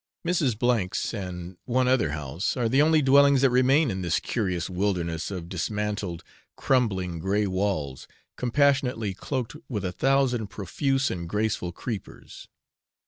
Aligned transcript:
Mrs. 0.25 0.55
A 0.59 0.95
's, 0.95 1.13
and 1.13 1.57
one 1.65 1.87
other 1.87 2.09
house, 2.09 2.57
are 2.57 2.67
the 2.67 2.81
only 2.81 3.03
dwellings 3.03 3.41
that 3.41 3.51
remain 3.51 3.91
in 3.91 4.01
this 4.01 4.19
curious 4.19 4.67
wilderness 4.67 5.29
of 5.29 5.47
dismantled 5.47 6.23
crumbling 6.55 7.19
grey 7.19 7.45
walls 7.45 8.07
compassionately 8.35 9.13
cloaked 9.13 9.55
with 9.69 9.85
a 9.85 9.91
thousand 9.91 10.47
profuse 10.47 11.11
and 11.11 11.29
graceful 11.29 11.71
creepers. 11.71 12.47